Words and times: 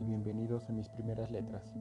y 0.00 0.04
bienvenidos 0.04 0.68
a 0.68 0.72
mis 0.72 0.88
primeras 0.88 1.30
letras. 1.30 1.72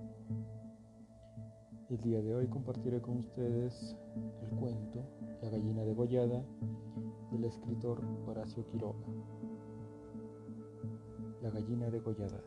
El 1.89 1.99
día 2.01 2.21
de 2.21 2.35
hoy 2.35 2.47
compartiré 2.47 3.01
con 3.01 3.17
ustedes 3.17 3.95
el 4.43 4.49
cuento 4.57 5.03
La 5.41 5.49
gallina 5.49 5.83
degollada 5.83 6.43
del 7.31 7.45
escritor 7.45 8.01
Horacio 8.27 8.63
Quiroga. 8.67 9.07
La 11.41 11.49
gallina 11.49 11.89
degollada. 11.89 12.39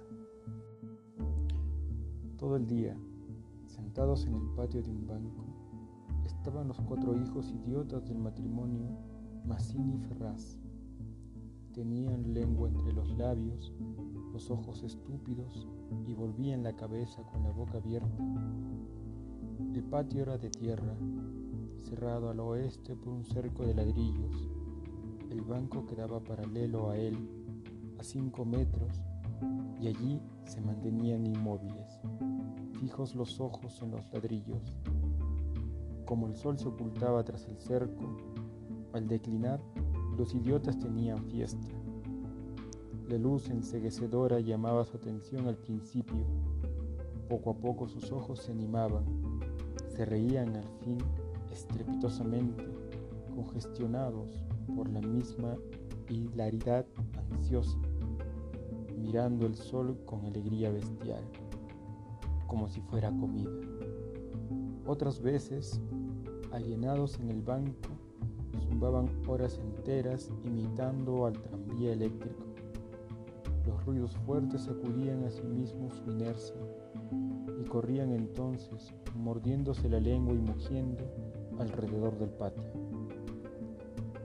Todo 2.36 2.54
el 2.56 2.66
día, 2.68 2.96
sentados 3.66 4.24
en 4.26 4.34
el 4.34 4.48
patio 4.54 4.80
de 4.80 4.90
un 4.90 5.06
banco, 5.08 5.44
estaban 6.24 6.68
los 6.68 6.80
cuatro 6.82 7.16
hijos 7.16 7.50
idiotas 7.50 8.06
del 8.06 8.18
matrimonio 8.18 8.86
Massini 9.44 9.98
Ferraz. 9.98 10.56
Tenían 11.72 12.32
lengua 12.32 12.68
entre 12.68 12.92
los 12.92 13.08
labios 13.16 13.72
los 14.32 14.50
ojos 14.50 14.82
estúpidos 14.82 15.68
y 16.06 16.14
volvían 16.14 16.62
la 16.62 16.74
cabeza 16.74 17.22
con 17.24 17.42
la 17.44 17.50
boca 17.50 17.78
abierta. 17.78 18.24
El 19.74 19.82
patio 19.84 20.22
era 20.22 20.38
de 20.38 20.50
tierra, 20.50 20.94
cerrado 21.80 22.30
al 22.30 22.40
oeste 22.40 22.96
por 22.96 23.12
un 23.12 23.24
cerco 23.24 23.64
de 23.64 23.74
ladrillos. 23.74 24.48
El 25.30 25.42
banco 25.42 25.86
quedaba 25.86 26.20
paralelo 26.20 26.90
a 26.90 26.96
él, 26.96 27.16
a 27.98 28.02
cinco 28.02 28.44
metros, 28.44 29.02
y 29.80 29.88
allí 29.88 30.20
se 30.44 30.60
mantenían 30.60 31.26
inmóviles, 31.26 32.00
fijos 32.80 33.14
los 33.14 33.40
ojos 33.40 33.80
en 33.82 33.90
los 33.90 34.12
ladrillos. 34.12 34.76
Como 36.04 36.26
el 36.26 36.36
sol 36.36 36.58
se 36.58 36.68
ocultaba 36.68 37.24
tras 37.24 37.46
el 37.48 37.58
cerco, 37.58 38.04
al 38.92 39.08
declinar, 39.08 39.60
los 40.16 40.34
idiotas 40.34 40.78
tenían 40.78 41.24
fiesta. 41.24 41.81
La 43.12 43.18
luz 43.18 43.50
enseguecedora 43.50 44.40
llamaba 44.40 44.86
su 44.86 44.96
atención 44.96 45.46
al 45.46 45.58
principio. 45.58 46.24
Poco 47.28 47.50
a 47.50 47.54
poco 47.54 47.86
sus 47.86 48.10
ojos 48.10 48.38
se 48.38 48.52
animaban, 48.52 49.04
se 49.94 50.06
reían 50.06 50.56
al 50.56 50.64
fin 50.82 50.96
estrepitosamente, 51.52 52.64
congestionados 53.34 54.42
por 54.74 54.88
la 54.88 55.02
misma 55.02 55.58
hilaridad 56.08 56.86
ansiosa, 57.30 57.76
mirando 58.96 59.44
el 59.44 59.56
sol 59.56 59.98
con 60.06 60.24
alegría 60.24 60.70
bestial, 60.70 61.22
como 62.46 62.66
si 62.66 62.80
fuera 62.80 63.10
comida. 63.10 63.50
Otras 64.86 65.20
veces, 65.20 65.82
alienados 66.50 67.20
en 67.20 67.28
el 67.28 67.42
banco, 67.42 67.90
zumbaban 68.66 69.10
horas 69.28 69.58
enteras 69.58 70.30
imitando 70.46 71.26
al 71.26 71.34
tranvía 71.34 71.92
eléctrico 71.92 72.51
los 73.66 73.84
ruidos 73.84 74.16
fuertes 74.18 74.62
sacudían 74.62 75.24
a 75.24 75.30
sí 75.30 75.42
mismos 75.42 75.94
su 75.94 76.10
inercia 76.10 76.60
y 77.60 77.64
corrían 77.64 78.12
entonces, 78.12 78.92
mordiéndose 79.14 79.88
la 79.88 80.00
lengua 80.00 80.34
y 80.34 80.38
mugiendo 80.38 81.04
alrededor 81.58 82.18
del 82.18 82.30
patio. 82.30 82.72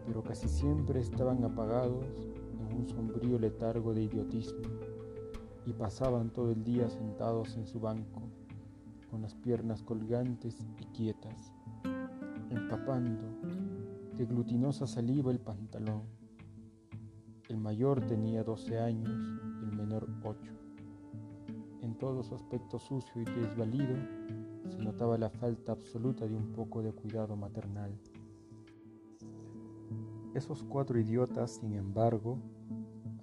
Pero 0.05 0.23
casi 0.23 0.47
siempre 0.47 0.99
estaban 0.99 1.43
apagados 1.43 2.05
en 2.59 2.77
un 2.77 2.87
sombrío 2.87 3.37
letargo 3.37 3.93
de 3.93 4.03
idiotismo 4.03 4.61
y 5.65 5.73
pasaban 5.73 6.29
todo 6.31 6.51
el 6.51 6.63
día 6.63 6.89
sentados 6.89 7.55
en 7.57 7.67
su 7.67 7.79
banco, 7.79 8.21
con 9.11 9.21
las 9.21 9.35
piernas 9.35 9.83
colgantes 9.83 10.65
y 10.79 10.85
quietas, 10.85 11.53
empapando 12.49 13.23
de 14.15 14.25
glutinosa 14.25 14.87
saliva 14.87 15.31
el 15.31 15.39
pantalón 15.39 16.16
el 17.49 17.57
mayor 17.57 18.05
tenía 18.05 18.43
12 18.43 18.77
años 18.77 19.09
el 19.63 19.71
menor 19.77 20.07
8. 20.23 20.53
En 21.81 21.95
todo 21.97 22.21
su 22.23 22.35
aspecto 22.35 22.77
sucio 22.77 23.21
y 23.21 23.25
desvalido 23.25 23.95
se 24.69 24.79
notaba 24.79 25.17
la 25.17 25.29
falta 25.29 25.71
absoluta 25.71 26.27
de 26.27 26.35
un 26.35 26.51
poco 26.51 26.81
de 26.81 26.91
cuidado 26.91 27.37
maternal. 27.37 27.97
Esos 30.33 30.63
cuatro 30.63 30.99
idiotas, 30.99 31.51
sin 31.51 31.73
embargo, 31.73 32.37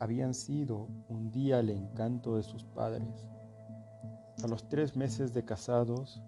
habían 0.01 0.33
sido 0.33 0.89
un 1.09 1.31
día 1.31 1.61
el 1.61 1.71
encanto 1.71 2.37
de 2.37 2.43
sus 2.43 2.65
padres. 2.65 3.29
A 4.43 4.49
los 4.49 4.69
tres 4.69 4.97
meses 4.97 5.33
de 5.35 5.45
casados, 5.45 6.23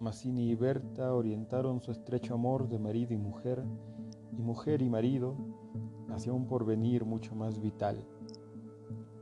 Massini 0.00 0.50
y 0.50 0.54
Berta 0.54 1.14
orientaron 1.14 1.80
su 1.80 1.92
estrecho 1.92 2.34
amor 2.34 2.68
de 2.68 2.78
marido 2.78 3.12
y 3.12 3.18
mujer, 3.18 3.62
y 4.36 4.42
mujer 4.42 4.82
y 4.82 4.88
marido, 4.88 5.36
hacia 6.12 6.32
un 6.32 6.46
porvenir 6.46 7.04
mucho 7.04 7.34
más 7.34 7.60
vital, 7.60 8.04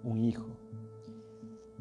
un 0.02 0.18
hijo. 0.18 0.48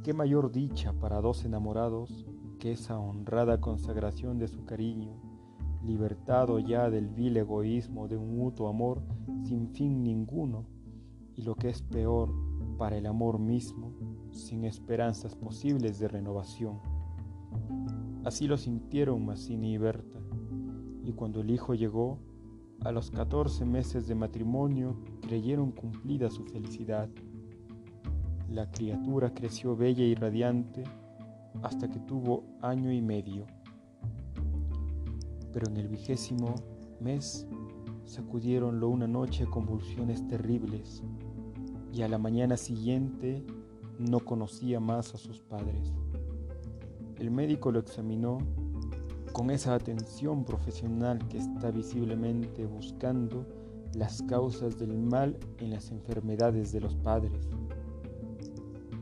Qué 0.04 0.14
mayor 0.14 0.52
dicha 0.52 0.94
para 0.94 1.20
dos 1.20 1.44
enamorados 1.46 2.26
que 2.60 2.72
esa 2.72 3.00
honrada 3.00 3.60
consagración 3.60 4.38
de 4.38 4.48
su 4.48 4.66
cariño, 4.66 5.14
libertado 5.84 6.60
ya 6.60 6.90
del 6.90 7.08
vil 7.10 7.38
egoísmo 7.38 8.08
de 8.08 8.18
un 8.18 8.38
mutuo 8.38 8.68
amor 8.68 9.02
sin 9.44 9.70
fin 9.70 10.04
ninguno, 10.04 10.66
y 11.36 11.42
lo 11.42 11.56
que 11.56 11.70
es 11.70 11.82
peor, 11.82 12.32
para 12.78 12.98
el 12.98 13.06
amor 13.06 13.40
mismo, 13.40 13.94
sin 14.32 14.64
esperanzas 14.64 15.36
posibles 15.36 16.00
de 16.00 16.08
renovación. 16.08 16.80
Así 18.24 18.48
lo 18.48 18.58
sintieron 18.58 19.26
Massini 19.26 19.74
y 19.74 19.78
Berta, 19.78 20.20
y 21.04 21.14
cuando 21.14 21.42
el 21.42 21.50
hijo 21.50 21.74
llegó, 21.74 22.20
a 22.84 22.92
los 22.92 23.12
14 23.12 23.66
meses 23.66 24.08
de 24.08 24.16
matrimonio 24.16 24.96
creyeron 25.22 25.72
cumplida 25.72 26.30
su 26.30 26.46
felicidad. 26.46 27.10
La 28.50 28.72
criatura 28.72 29.34
creció 29.34 29.76
bella 29.76 30.04
y 30.04 30.16
radiante 30.16 30.84
hasta 31.62 31.90
que 31.90 32.00
tuvo 32.00 32.44
año 32.62 32.92
y 32.92 33.02
medio. 33.02 33.46
Pero 35.52 35.68
en 35.68 35.78
el 35.78 35.88
vigésimo 35.88 36.56
mes 37.00 37.48
sacudieronlo 38.06 38.90
una 38.90 39.08
noche 39.08 39.46
convulsiones 39.46 40.28
terribles 40.28 41.04
y 41.94 42.02
a 42.02 42.08
la 42.08 42.18
mañana 42.18 42.56
siguiente 42.56 43.46
no 43.98 44.20
conocía 44.22 44.80
más 44.80 45.14
a 45.14 45.18
sus 45.18 45.42
padres. 45.42 45.94
El 47.18 47.32
médico 47.32 47.72
lo 47.72 47.80
examinó 47.80 48.38
con 49.32 49.52
esa 49.52 49.76
atención 49.76 50.44
profesional 50.44 51.20
que 51.28 51.38
está 51.38 51.72
visiblemente 51.72 52.66
buscando 52.66 53.46
las 53.94 54.22
causas 54.24 54.78
del 54.78 54.98
mal 54.98 55.38
en 55.60 55.72
las 55.72 55.92
enfermedades 55.92 56.72
de 56.72 56.82
los 56.82 56.96
padres. 56.96 57.50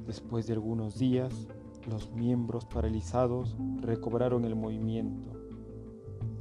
Después 0.06 0.48
de 0.48 0.54
algunos 0.54 0.98
días, 0.98 1.34
los 1.90 2.12
miembros 2.14 2.66
paralizados 2.66 3.58
recobraron 3.82 4.46
el 4.46 4.56
movimiento, 4.56 5.32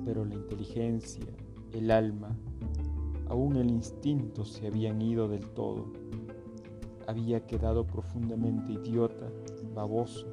pero 0.04 0.24
la 0.24 0.34
inteligencia, 0.34 1.26
el 1.72 1.90
alma, 1.90 2.36
aún 3.28 3.56
el 3.56 3.70
instinto 3.70 4.44
se 4.44 4.66
habían 4.66 5.02
ido 5.02 5.28
del 5.28 5.48
todo. 5.50 5.86
Había 7.06 7.46
quedado 7.46 7.86
profundamente 7.86 8.72
idiota, 8.72 9.28
baboso, 9.74 10.26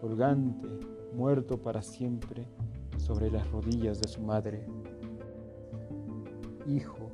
colgante, 0.00 0.68
muerto 1.14 1.58
para 1.58 1.82
siempre 1.82 2.46
sobre 2.98 3.30
las 3.30 3.50
rodillas 3.50 4.00
de 4.00 4.08
su 4.08 4.22
madre. 4.22 4.66
Hijo, 6.66 7.10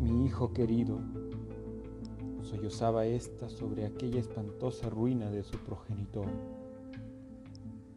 mi 0.00 0.24
hijo 0.24 0.52
querido, 0.52 1.00
sollozaba 2.42 3.06
ésta 3.06 3.48
sobre 3.48 3.86
aquella 3.86 4.20
espantosa 4.20 4.90
ruina 4.90 5.30
de 5.30 5.42
su 5.42 5.58
progenitor. 5.58 6.26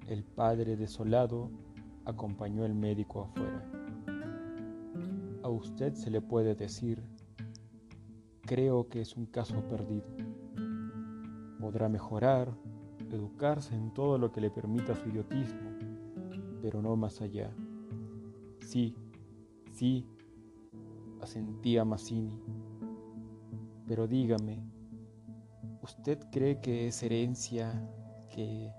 El 0.08 0.24
padre 0.24 0.76
desolado 0.76 1.50
acompañó 2.06 2.64
al 2.64 2.76
médico 2.76 3.24
afuera. 3.24 3.66
A 5.44 5.50
usted 5.50 5.94
se 5.94 6.10
le 6.10 6.22
puede 6.22 6.56
decir, 6.56 7.04
creo 8.42 8.88
que 8.88 9.02
es 9.02 9.18
un 9.18 9.26
caso 9.26 9.62
perdido. 9.68 10.06
Podrá 11.60 11.90
mejorar, 11.90 12.54
educarse 13.12 13.76
en 13.76 13.94
todo 13.94 14.18
lo 14.18 14.32
que 14.32 14.42
le 14.42 14.52
permita 14.52 14.96
su 14.96 15.10
idiotismo, 15.10 15.65
pero 16.66 16.82
no 16.82 16.96
más 16.96 17.22
allá. 17.22 17.52
Sí, 18.60 18.96
sí, 19.72 20.04
asentía 21.22 21.86
Massini. 21.86 22.42
Pero 23.86 24.08
dígame, 24.08 24.64
¿usted 25.84 26.18
cree 26.32 26.60
que 26.62 26.88
es 26.88 27.04
herencia 27.04 27.88
que... 28.32 28.74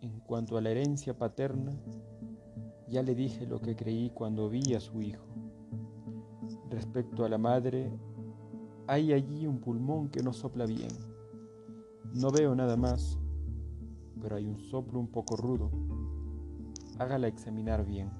En 0.00 0.20
cuanto 0.20 0.56
a 0.56 0.60
la 0.60 0.70
herencia 0.70 1.18
paterna, 1.18 1.72
ya 2.86 3.02
le 3.02 3.16
dije 3.16 3.44
lo 3.44 3.60
que 3.60 3.74
creí 3.74 4.10
cuando 4.10 4.48
vi 4.48 4.74
a 4.74 4.80
su 4.80 5.02
hijo. 5.02 5.26
Respecto 6.70 7.24
a 7.24 7.28
la 7.28 7.38
madre, 7.38 7.90
hay 8.86 9.12
allí 9.12 9.48
un 9.48 9.58
pulmón 9.58 10.08
que 10.08 10.22
no 10.22 10.32
sopla 10.32 10.66
bien. 10.66 10.92
No 12.14 12.30
veo 12.30 12.54
nada 12.54 12.76
más, 12.76 13.18
pero 14.20 14.36
hay 14.36 14.46
un 14.46 14.60
soplo 14.60 15.00
un 15.00 15.08
poco 15.08 15.36
rudo 15.36 15.91
hágala 17.02 17.26
examinar 17.26 17.84
bien. 17.84 18.10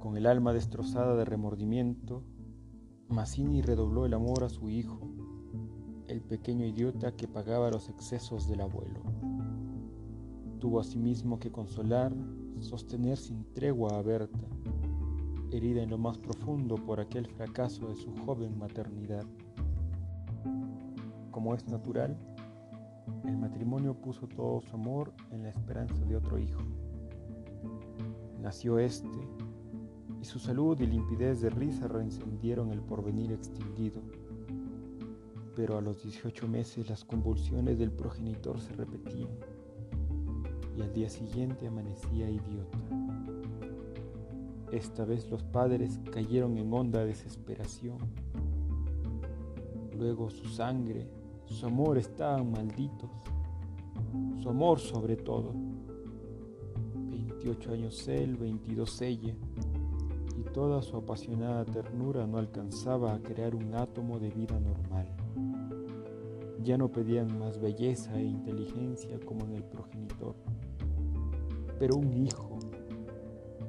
Con 0.00 0.16
el 0.16 0.26
alma 0.26 0.54
destrozada 0.54 1.14
de 1.14 1.26
remordimiento, 1.26 2.24
Massini 3.08 3.60
redobló 3.60 4.06
el 4.06 4.14
amor 4.14 4.44
a 4.44 4.48
su 4.48 4.68
hijo. 4.70 4.98
el 6.08 6.22
pequeño 6.22 6.64
idiota 6.64 7.14
que 7.14 7.28
pagaba 7.28 7.70
los 7.70 7.90
excesos 7.90 8.48
del 8.48 8.62
abuelo. 8.62 9.02
Tuvo 10.58 10.80
asimismo 10.80 11.38
que 11.38 11.52
consolar, 11.52 12.14
sostener 12.60 13.18
sin 13.18 13.44
tregua 13.52 13.98
a 13.98 14.02
Berta, 14.02 14.48
herida 15.52 15.82
en 15.82 15.90
lo 15.90 15.98
más 15.98 16.16
profundo 16.16 16.76
por 16.76 16.98
aquel 16.98 17.26
fracaso 17.26 17.88
de 17.88 17.94
su 17.94 18.10
joven 18.24 18.58
maternidad. 18.58 19.26
Como 21.30 21.54
es 21.54 21.68
natural, 21.68 22.16
el 23.24 23.36
matrimonio 23.36 23.94
puso 23.94 24.26
todo 24.26 24.60
su 24.60 24.74
amor 24.74 25.12
en 25.30 25.42
la 25.42 25.50
esperanza 25.50 26.04
de 26.04 26.16
otro 26.16 26.38
hijo. 26.38 26.60
Nació 28.40 28.78
este, 28.78 29.08
y 30.20 30.24
su 30.24 30.38
salud 30.38 30.80
y 30.80 30.86
limpidez 30.86 31.40
de 31.40 31.50
risa 31.50 31.88
reencendieron 31.88 32.72
el 32.72 32.80
porvenir 32.80 33.32
extinguido. 33.32 34.00
Pero 35.54 35.76
a 35.76 35.80
los 35.80 36.02
18 36.02 36.46
meses 36.48 36.88
las 36.88 37.04
convulsiones 37.04 37.78
del 37.78 37.90
progenitor 37.90 38.60
se 38.60 38.72
repetían 38.72 39.30
y 40.76 40.82
al 40.82 40.92
día 40.92 41.10
siguiente 41.10 41.66
amanecía 41.66 42.30
idiota. 42.30 42.78
Esta 44.70 45.04
vez 45.04 45.28
los 45.30 45.42
padres 45.42 45.98
cayeron 46.12 46.56
en 46.58 46.72
honda 46.72 47.04
desesperación. 47.04 47.98
Luego 49.96 50.30
su 50.30 50.46
sangre, 50.48 51.08
su 51.48 51.66
amor 51.66 51.98
estaban 51.98 52.50
malditos, 52.50 53.10
su 54.40 54.48
amor 54.48 54.78
sobre 54.80 55.16
todo. 55.16 55.52
28 57.10 57.72
años 57.72 58.08
él, 58.08 58.36
22 58.36 59.02
ella, 59.02 59.34
y 60.36 60.42
toda 60.52 60.82
su 60.82 60.96
apasionada 60.96 61.64
ternura 61.64 62.26
no 62.26 62.38
alcanzaba 62.38 63.14
a 63.14 63.20
crear 63.20 63.54
un 63.54 63.74
átomo 63.74 64.18
de 64.18 64.30
vida 64.30 64.58
normal. 64.60 65.08
Ya 66.62 66.76
no 66.76 66.90
pedían 66.90 67.38
más 67.38 67.58
belleza 67.58 68.18
e 68.18 68.24
inteligencia 68.24 69.18
como 69.24 69.44
en 69.46 69.54
el 69.54 69.64
progenitor, 69.64 70.34
pero 71.78 71.96
un 71.96 72.12
hijo, 72.26 72.58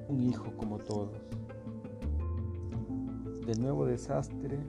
un 0.10 0.24
hijo 0.24 0.52
como 0.58 0.78
todos. 0.80 1.18
Del 3.46 3.62
nuevo 3.62 3.86
desastre 3.86 4.60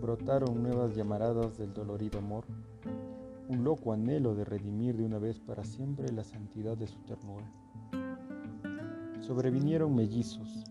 brotaron 0.00 0.62
nuevas 0.62 0.94
llamaradas 0.94 1.58
del 1.58 1.74
dolorido 1.74 2.18
amor, 2.18 2.44
un 3.48 3.64
loco 3.64 3.92
anhelo 3.92 4.34
de 4.34 4.44
redimir 4.44 4.96
de 4.96 5.04
una 5.04 5.18
vez 5.18 5.40
para 5.40 5.64
siempre 5.64 6.12
la 6.12 6.24
santidad 6.24 6.76
de 6.76 6.86
su 6.86 6.98
ternura. 7.00 7.50
Sobrevinieron 9.20 9.94
mellizos 9.94 10.64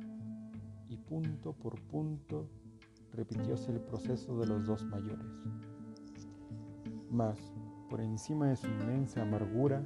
y 0.89 0.97
punto 0.97 1.53
por 1.53 1.79
punto 1.81 2.47
repitióse 3.13 3.71
el 3.71 3.81
proceso 3.81 4.39
de 4.39 4.47
los 4.47 4.65
dos 4.65 4.85
mayores. 4.85 5.43
Mas, 7.11 7.37
por 7.89 8.01
encima 8.01 8.49
de 8.49 8.55
su 8.55 8.67
inmensa 8.67 9.21
amargura, 9.21 9.83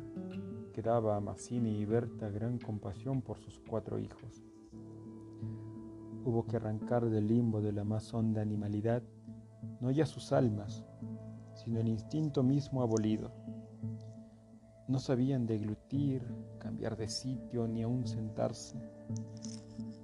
quedaba 0.74 1.16
a 1.16 1.20
Mazzini 1.20 1.80
y 1.80 1.86
Berta 1.86 2.30
gran 2.30 2.58
compasión 2.58 3.22
por 3.22 3.40
sus 3.40 3.60
cuatro 3.60 4.00
hijos. 4.00 4.44
Hubo 6.24 6.46
que 6.46 6.58
arrancar 6.58 7.10
del 7.10 7.28
limbo 7.28 7.62
de 7.62 7.72
la 7.72 7.84
más 7.84 8.14
honda 8.14 8.42
animalidad 8.42 9.02
no 9.80 9.92
ya 9.92 10.06
sus 10.06 10.32
almas, 10.32 10.84
sino 11.54 11.80
el 11.80 11.88
instinto 11.88 12.44
mismo 12.44 12.82
abolido. 12.82 13.32
No 14.88 15.00
sabían 15.00 15.46
deglutir, 15.46 16.24
cambiar 16.60 16.98
de 16.98 17.08
sitio 17.08 17.68
ni 17.68 17.84
aún 17.84 18.06
sentarse. 18.06 18.78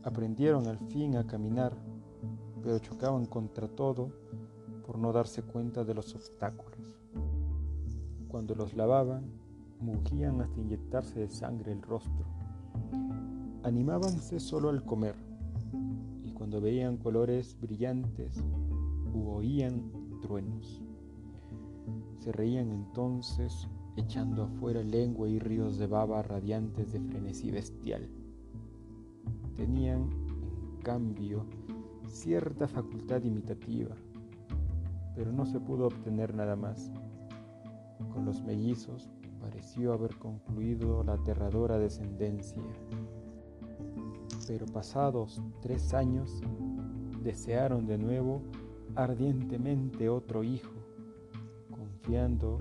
Aprendieron 0.03 0.67
al 0.67 0.79
fin 0.79 1.17
a 1.17 1.27
caminar, 1.27 1.73
pero 2.61 2.79
chocaban 2.79 3.25
contra 3.25 3.67
todo 3.67 4.11
por 4.85 4.97
no 4.97 5.11
darse 5.11 5.43
cuenta 5.43 5.83
de 5.83 5.93
los 5.93 6.15
obstáculos. 6.15 6.97
Cuando 8.27 8.55
los 8.55 8.75
lavaban, 8.75 9.25
mugían 9.79 10.41
hasta 10.41 10.59
inyectarse 10.59 11.19
de 11.19 11.29
sangre 11.29 11.71
el 11.71 11.81
rostro. 11.81 12.25
Animábanse 13.63 14.39
solo 14.39 14.69
al 14.69 14.83
comer, 14.85 15.15
y 16.23 16.31
cuando 16.31 16.61
veían 16.61 16.97
colores 16.97 17.57
brillantes 17.59 18.43
oían 19.25 19.91
truenos. 20.21 20.81
Se 22.19 22.31
reían 22.31 22.71
entonces 22.71 23.67
echando 23.95 24.43
afuera 24.43 24.83
lengua 24.83 25.27
y 25.27 25.39
ríos 25.39 25.77
de 25.77 25.87
baba 25.87 26.21
radiantes 26.21 26.91
de 26.91 26.99
frenesí 26.99 27.51
bestial. 27.51 28.07
Tenían, 29.55 30.09
en 30.11 30.81
cambio, 30.83 31.45
cierta 32.07 32.67
facultad 32.67 33.23
imitativa, 33.23 33.95
pero 35.15 35.31
no 35.31 35.45
se 35.45 35.59
pudo 35.59 35.87
obtener 35.87 36.35
nada 36.35 36.55
más. 36.55 36.91
Con 38.13 38.25
los 38.25 38.43
mellizos 38.43 39.09
pareció 39.41 39.93
haber 39.93 40.15
concluido 40.17 41.03
la 41.03 41.13
aterradora 41.13 41.79
descendencia. 41.79 42.61
Pero 44.47 44.65
pasados 44.67 45.41
tres 45.61 45.93
años, 45.93 46.41
desearon 47.23 47.87
de 47.87 47.97
nuevo 47.97 48.41
ardientemente 48.95 50.09
otro 50.09 50.43
hijo, 50.43 50.71
confiando 51.69 52.59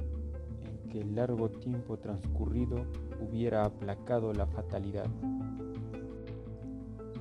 en 0.64 0.88
que 0.88 1.00
el 1.00 1.14
largo 1.14 1.48
tiempo 1.50 1.98
transcurrido 1.98 2.84
hubiera 3.20 3.64
aplacado 3.64 4.32
la 4.32 4.46
fatalidad. 4.46 5.08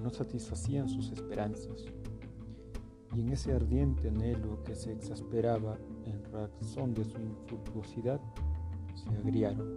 No 0.01 0.09
satisfacían 0.09 0.87
sus 0.87 1.11
esperanzas, 1.11 1.85
y 3.15 3.21
en 3.21 3.29
ese 3.29 3.53
ardiente 3.53 4.09
anhelo 4.09 4.63
que 4.63 4.75
se 4.75 4.91
exasperaba 4.91 5.77
en 6.05 6.23
razón 6.31 6.93
de 6.93 7.05
su 7.05 7.19
infructuosidad, 7.21 8.19
se 8.93 9.09
agriaron. 9.09 9.75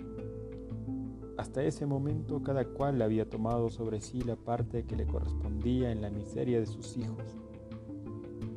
Hasta 1.37 1.63
ese 1.63 1.87
momento 1.87 2.43
cada 2.43 2.65
cual 2.65 3.01
había 3.01 3.29
tomado 3.29 3.71
sobre 3.71 4.01
sí 4.01 4.23
la 4.23 4.35
parte 4.35 4.85
que 4.85 4.97
le 4.97 5.07
correspondía 5.07 5.93
en 5.93 6.03
la 6.03 6.11
miseria 6.11 6.59
de 6.59 6.67
sus 6.67 6.97
hijos, 6.97 7.39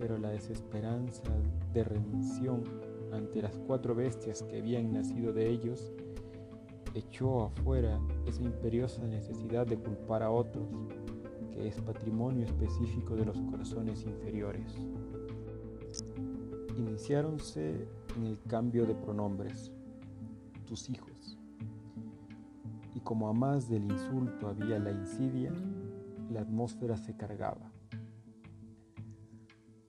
pero 0.02 0.18
la 0.18 0.30
desesperanza 0.30 1.22
de 1.74 1.84
remisión 1.84 2.64
ante 3.14 3.42
las 3.44 3.56
cuatro 3.60 3.94
bestias 3.94 4.42
que 4.42 4.58
habían 4.58 4.92
nacido 4.92 5.32
de 5.32 5.48
ellos 5.48 5.94
echó 6.96 7.44
afuera 7.44 8.00
esa 8.26 8.42
imperiosa 8.42 9.04
necesidad 9.04 9.68
de 9.68 9.78
culpar 9.78 10.24
a 10.24 10.32
otros, 10.32 10.68
que 11.52 11.68
es 11.68 11.80
patrimonio 11.82 12.46
específico 12.46 13.16
de 13.16 13.26
los 13.26 13.40
corazones 13.42 14.04
inferiores. 14.04 14.76
Iniciáronse 16.76 17.88
en 18.18 18.26
el 18.26 18.42
cambio 18.48 18.88
de 18.88 18.96
pronombres 18.96 19.72
tus 20.66 20.90
hijos. 20.90 21.38
Y 22.96 23.00
como 23.02 23.30
a 23.30 23.34
más 23.34 23.70
del 23.70 23.84
insulto 23.84 24.48
había 24.48 24.80
la 24.80 24.92
insidia, 24.92 25.54
la 26.32 26.42
atmósfera 26.42 26.98
se 26.98 27.16
cargaba. 27.16 27.71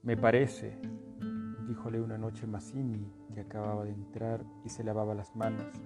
Me 0.05 0.17
parece, 0.17 0.77
díjole 1.69 2.01
una 2.01 2.19
noche 2.19 2.45
Mazzini, 2.45 3.09
que 3.33 3.43
acababa 3.43 3.85
de 3.85 3.93
entrar 3.93 4.45
y 4.65 4.69
se 4.69 4.83
lavaba 4.83 5.15
las 5.15 5.37
manos, 5.37 5.81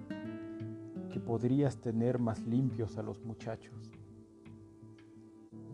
que 1.11 1.19
podrías 1.19 1.77
tener 1.81 2.17
más 2.17 2.41
limpios 2.47 2.97
a 2.97 3.03
los 3.03 3.23
muchachos. 3.23 3.91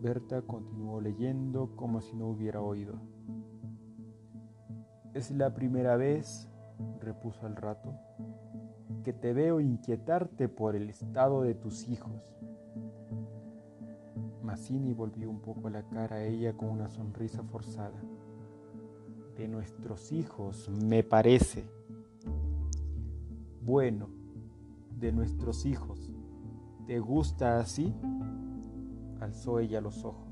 Berta 0.02 0.42
continuó 0.42 1.00
leyendo 1.00 1.74
como 1.74 2.02
si 2.02 2.14
no 2.16 2.26
hubiera 2.26 2.60
oído. 2.60 3.00
Es 5.14 5.30
la 5.30 5.54
primera 5.54 5.96
vez, 5.96 6.46
repuso 7.00 7.46
al 7.46 7.56
rato, 7.56 7.94
que 9.04 9.14
te 9.14 9.32
veo 9.32 9.58
inquietarte 9.58 10.50
por 10.50 10.76
el 10.76 10.90
estado 10.90 11.40
de 11.40 11.54
tus 11.54 11.88
hijos. 11.88 12.36
Mazzini 14.42 14.92
volvió 14.92 15.30
un 15.30 15.40
poco 15.40 15.70
la 15.70 15.82
cara 15.88 16.16
a 16.16 16.24
ella 16.24 16.52
con 16.52 16.68
una 16.68 16.90
sonrisa 16.90 17.42
forzada. 17.42 18.02
De 19.36 19.48
nuestros 19.48 20.12
hijos, 20.12 20.68
me 20.68 21.02
parece. 21.02 21.64
Bueno, 23.62 24.08
de 24.98 25.12
nuestros 25.12 25.66
hijos. 25.66 26.10
¿Te 26.86 27.00
gusta 27.00 27.58
así? 27.58 27.94
Alzó 29.20 29.58
ella 29.58 29.80
los 29.80 30.04
ojos. 30.04 30.28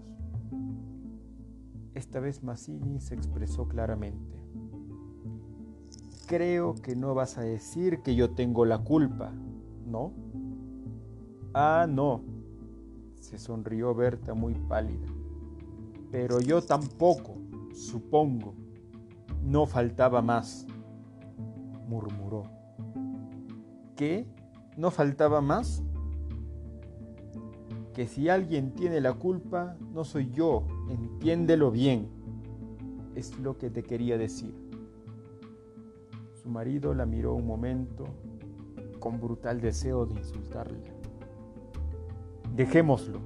Esta 1.94 2.20
vez 2.20 2.42
Mazzini 2.42 3.00
se 3.00 3.14
expresó 3.14 3.68
claramente 3.68 4.42
creo 6.32 6.74
que 6.74 6.96
no 6.96 7.14
vas 7.14 7.36
a 7.36 7.42
decir 7.42 8.00
que 8.00 8.14
yo 8.14 8.30
tengo 8.30 8.64
la 8.64 8.78
culpa, 8.78 9.32
¿no? 9.86 10.14
Ah, 11.52 11.86
no, 11.86 12.22
se 13.20 13.36
sonrió 13.36 13.94
Berta 13.94 14.32
muy 14.32 14.54
pálida. 14.54 15.06
Pero 16.10 16.40
yo 16.40 16.62
tampoco, 16.62 17.34
supongo. 17.74 18.54
No 19.42 19.66
faltaba 19.66 20.22
más, 20.22 20.66
murmuró. 21.88 22.44
¿Qué? 23.96 24.26
¿No 24.76 24.90
faltaba 24.90 25.40
más? 25.40 25.82
Que 27.92 28.06
si 28.06 28.28
alguien 28.28 28.72
tiene 28.72 29.00
la 29.00 29.14
culpa, 29.14 29.76
no 29.92 30.04
soy 30.04 30.30
yo, 30.30 30.64
entiéndelo 30.88 31.70
bien. 31.70 32.08
Es 33.14 33.38
lo 33.38 33.58
que 33.58 33.68
te 33.68 33.82
quería 33.82 34.16
decir. 34.16 34.54
Su 36.42 36.48
marido 36.48 36.94
la 36.94 37.04
miró 37.04 37.34
un 37.34 37.46
momento 37.46 38.04
con 38.98 39.20
brutal 39.20 39.60
deseo 39.60 40.06
de 40.06 40.14
insultarla. 40.14 40.78
Dejémoslo, 42.54 43.20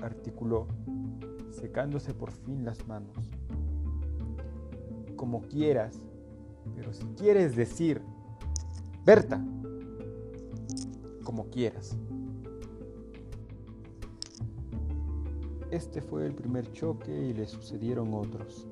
articuló, 0.00 0.66
secándose 1.50 2.14
por 2.14 2.30
fin 2.30 2.64
las 2.64 2.86
manos. 2.86 3.35
Como 5.16 5.42
quieras, 5.42 6.00
pero 6.74 6.92
si 6.92 7.04
quieres 7.16 7.56
decir, 7.56 8.02
Berta, 9.04 9.40
como 11.22 11.46
quieras. 11.50 11.96
Este 15.70 16.00
fue 16.00 16.26
el 16.26 16.34
primer 16.34 16.70
choque 16.72 17.28
y 17.28 17.32
le 17.32 17.46
sucedieron 17.46 18.14
otros. 18.14 18.66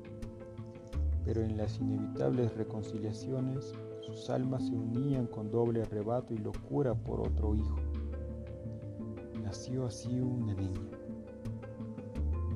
Pero 1.23 1.41
en 1.41 1.57
las 1.57 1.79
inevitables 1.79 2.55
reconciliaciones, 2.55 3.73
sus 4.01 4.29
almas 4.29 4.67
se 4.67 4.75
unían 4.75 5.27
con 5.27 5.49
doble 5.51 5.81
arrebato 5.81 6.33
y 6.33 6.37
locura 6.37 6.93
por 6.93 7.21
otro 7.21 7.55
hijo. 7.55 7.77
Nació 9.43 9.85
así 9.85 10.19
una 10.19 10.53
niña. 10.53 10.81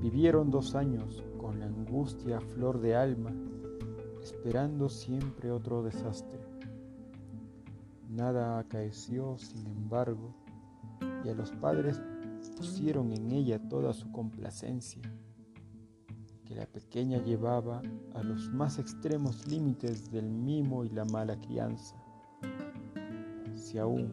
Vivieron 0.01 0.51
dos 0.51 0.75
años 0.75 1.23
con 1.37 1.59
la 1.59 1.65
angustia 1.65 2.39
flor 2.39 2.79
de 2.79 2.95
alma, 2.95 3.33
esperando 4.29 4.89
siempre 4.89 5.49
otro 5.49 5.81
desastre. 5.81 6.39
Nada 8.09 8.59
acaeció, 8.59 9.39
sin 9.39 9.65
embargo, 9.65 10.35
y 11.25 11.29
a 11.29 11.33
los 11.33 11.51
padres 11.51 11.99
pusieron 12.55 13.11
en 13.11 13.31
ella 13.31 13.59
toda 13.69 13.91
su 13.91 14.11
complacencia, 14.11 15.01
que 16.45 16.55
la 16.55 16.67
pequeña 16.67 17.17
llevaba 17.23 17.81
a 18.13 18.23
los 18.23 18.51
más 18.51 18.77
extremos 18.77 19.47
límites 19.47 20.11
del 20.11 20.29
mimo 20.29 20.85
y 20.85 20.89
la 20.89 21.05
mala 21.05 21.39
crianza. 21.39 21.95
Si 23.55 23.79
aún 23.79 24.11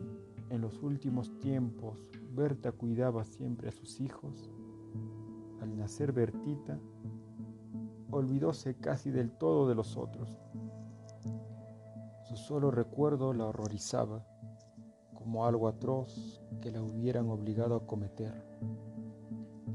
en 0.48 0.62
los 0.62 0.82
últimos 0.82 1.38
tiempos 1.40 2.08
Berta 2.34 2.72
cuidaba 2.72 3.24
siempre 3.24 3.68
a 3.68 3.72
sus 3.72 4.00
hijos, 4.00 4.50
al 5.60 5.76
nacer 5.76 6.12
Bertita, 6.12 6.78
olvidóse 8.10 8.76
casi 8.76 9.10
del 9.10 9.32
todo 9.32 9.68
de 9.68 9.74
los 9.74 9.96
otros. 9.96 10.38
Su 12.24 12.36
solo 12.36 12.70
recuerdo 12.70 13.32
la 13.32 13.46
horrorizaba 13.46 14.24
como 15.14 15.44
algo 15.44 15.68
atroz 15.68 16.40
que 16.60 16.70
la 16.70 16.82
hubieran 16.82 17.28
obligado 17.30 17.74
a 17.74 17.86
cometer. 17.86 18.32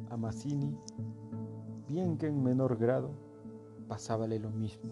A 0.09 0.17
Mazzini, 0.17 0.77
bien 1.87 2.17
que 2.17 2.27
en 2.27 2.41
menor 2.41 2.77
grado, 2.77 3.11
pasábale 3.87 4.39
lo 4.39 4.49
mismo. 4.49 4.91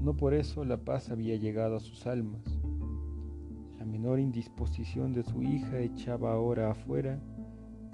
No 0.00 0.16
por 0.16 0.34
eso 0.34 0.64
la 0.64 0.76
paz 0.76 1.10
había 1.10 1.36
llegado 1.36 1.76
a 1.76 1.80
sus 1.80 2.06
almas. 2.06 2.42
La 3.78 3.84
menor 3.84 4.20
indisposición 4.20 5.12
de 5.12 5.22
su 5.22 5.42
hija 5.42 5.78
echaba 5.78 6.32
ahora 6.32 6.70
afuera, 6.70 7.20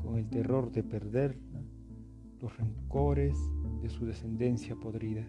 con 0.02 0.16
el 0.16 0.28
terror 0.28 0.70
de 0.70 0.82
perderla, 0.82 1.47
los 2.40 2.56
rencores 2.56 3.38
de 3.82 3.88
su 3.88 4.06
descendencia 4.06 4.76
podrida. 4.76 5.24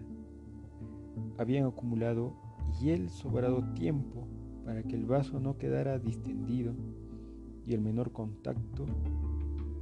Habían 1.37 1.65
acumulado 1.65 2.33
y 2.81 2.89
él 2.89 3.09
sobrado 3.09 3.63
tiempo 3.73 4.27
para 4.65 4.83
que 4.83 4.95
el 4.95 5.05
vaso 5.05 5.39
no 5.39 5.57
quedara 5.57 5.99
distendido 5.99 6.73
y 7.65 7.73
el 7.73 7.81
menor 7.81 8.11
contacto, 8.11 8.85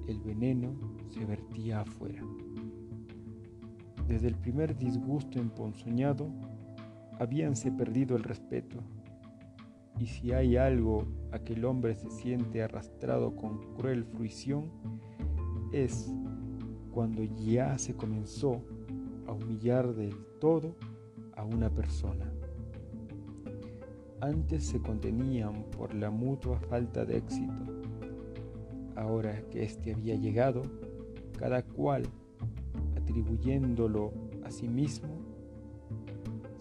el 0.08 0.20
veneno 0.20 0.74
se 1.10 1.26
vertía 1.26 1.82
afuera. 1.82 2.22
Desde 4.08 4.28
el 4.28 4.36
primer 4.36 4.78
disgusto 4.78 5.40
emponzoñado, 5.40 6.30
habíanse 7.20 7.72
perdido 7.72 8.16
el 8.16 8.24
respeto, 8.24 8.78
y 10.00 10.06
si 10.06 10.32
hay 10.32 10.58
algo 10.58 11.06
a 11.32 11.40
que 11.40 11.54
el 11.54 11.66
hombre 11.66 11.96
se 11.96 12.10
siente 12.10 12.62
arrastrado 12.62 13.36
con 13.36 13.74
cruel 13.74 14.06
fruición, 14.06 14.70
es 15.74 16.14
cuando 16.98 17.24
ya 17.24 17.78
se 17.78 17.94
comenzó 17.94 18.60
a 19.28 19.32
humillar 19.32 19.94
del 19.94 20.16
todo 20.40 20.74
a 21.36 21.44
una 21.44 21.70
persona. 21.70 22.34
Antes 24.20 24.66
se 24.66 24.82
contenían 24.82 25.62
por 25.78 25.94
la 25.94 26.10
mutua 26.10 26.60
falta 26.60 27.06
de 27.06 27.18
éxito. 27.18 27.54
Ahora 28.96 29.40
que 29.52 29.64
éste 29.64 29.94
había 29.94 30.16
llegado, 30.16 30.64
cada 31.38 31.62
cual, 31.62 32.02
atribuyéndolo 32.96 34.12
a 34.44 34.50
sí 34.50 34.68
mismo, 34.68 35.20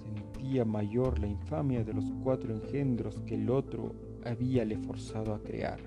sentía 0.05 0.67
mayor 0.67 1.19
la 1.19 1.29
infamia 1.29 1.83
de 1.83 1.95
los 1.95 2.13
cuatro 2.23 2.53
engendros 2.53 3.23
que 3.23 3.37
el 3.37 3.49
otro 3.49 3.95
habíale 4.23 4.77
forzado 4.77 5.33
a 5.33 5.39
crear. 5.39 5.81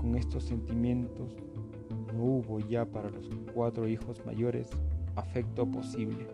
Con 0.00 0.14
estos 0.14 0.44
sentimientos 0.44 1.36
no 2.12 2.24
hubo 2.24 2.60
ya 2.60 2.84
para 2.84 3.10
los 3.10 3.28
cuatro 3.54 3.88
hijos 3.88 4.24
mayores 4.24 4.70
afecto 5.16 5.66
posible. 5.66 6.26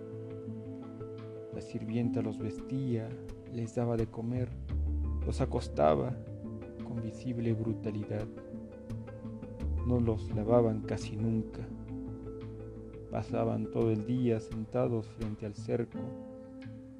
La 1.54 1.60
sirvienta 1.60 2.22
los 2.22 2.38
vestía, 2.38 3.08
les 3.52 3.74
daba 3.74 3.96
de 3.96 4.06
comer, 4.06 4.50
los 5.24 5.40
acostaba 5.40 6.14
con 6.84 7.02
visible 7.02 7.52
brutalidad. 7.52 8.26
No 9.86 10.00
los 10.00 10.34
lavaban 10.34 10.82
casi 10.82 11.16
nunca. 11.16 11.66
Pasaban 13.10 13.70
todo 13.70 13.90
el 13.90 14.06
día 14.06 14.40
sentados 14.40 15.06
frente 15.08 15.46
al 15.46 15.54
cerco, 15.54 16.00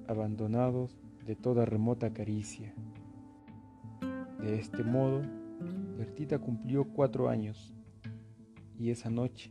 abandonados 0.07 0.97
de 1.27 1.37
toda 1.37 1.67
remota 1.67 2.13
caricia. 2.13 2.73
De 4.41 4.59
este 4.59 4.85
modo, 4.85 5.23
Bertita 5.99 6.39
cumplió 6.39 6.85
cuatro 6.85 7.29
años 7.29 7.76
y 8.79 8.91
esa 8.91 9.11
noche, 9.11 9.51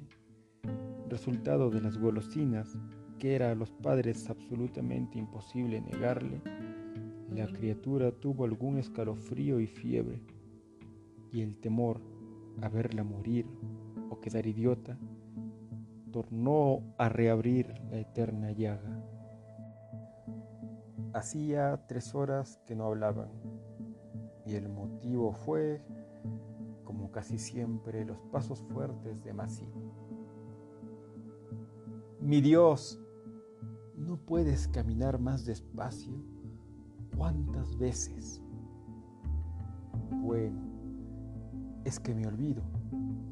resultado 1.10 1.70
de 1.70 1.82
las 1.82 1.98
golosinas 1.98 2.78
que 3.20 3.36
era 3.36 3.52
a 3.52 3.56
los 3.56 3.72
padres 3.72 4.30
absolutamente 4.30 5.18
imposible 5.18 5.82
negarle, 5.82 6.42
la 7.34 7.48
criatura 7.48 8.12
tuvo 8.12 8.46
algún 8.46 8.78
escalofrío 8.78 9.60
y 9.60 9.68
fiebre, 9.68 10.22
y 11.32 11.42
el 11.42 11.58
temor 11.58 12.02
a 12.62 12.70
verla 12.70 13.04
morir 13.04 13.46
o 14.10 14.20
quedar 14.20 14.46
idiota 14.46 14.98
tornó 16.12 16.96
a 16.98 17.10
reabrir 17.10 17.74
la 17.90 18.00
eterna 18.00 18.52
llaga. 18.52 19.04
Hacía 21.14 21.86
tres 21.88 22.16
horas 22.16 22.62
que 22.66 22.76
no 22.76 22.86
hablaban, 22.86 23.30
y 24.46 24.56
el 24.56 24.70
motivo 24.70 25.34
fue, 25.34 25.82
casi 27.16 27.38
siempre, 27.38 28.04
los 28.04 28.20
pasos 28.26 28.62
fuertes 28.74 29.24
de 29.24 29.32
Massimo. 29.32 29.72
Mi 32.20 32.42
Dios, 32.42 33.00
¿no 33.96 34.18
puedes 34.18 34.68
caminar 34.68 35.18
más 35.18 35.46
despacio? 35.46 36.14
¿Cuántas 37.16 37.78
veces? 37.78 38.42
Bueno, 40.12 40.60
es 41.86 42.02
que 42.02 42.14
me 42.14 42.28
olvido. 42.28 42.64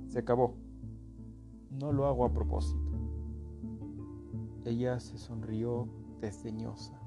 Se 0.07 0.19
acabó. 0.19 0.55
No 1.69 1.91
lo 1.91 2.05
hago 2.05 2.23
a 2.23 2.31
propósito. 2.31 2.89
Ella 4.63 4.97
se 5.01 5.17
sonrió 5.17 5.89
desdeñosa. 6.21 6.97